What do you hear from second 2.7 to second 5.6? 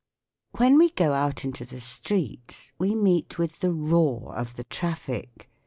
we meet with the roar of the traffic.